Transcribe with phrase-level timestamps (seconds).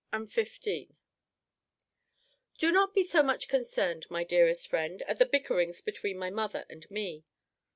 [0.15, 0.59] XV.]
[2.57, 6.65] Do not be so much concerned, my dearest friend, at the bickerings between my mother
[6.71, 7.23] and me.